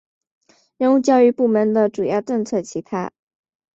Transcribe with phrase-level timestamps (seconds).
[0.77, 3.11] 人物教育部门主要政策其他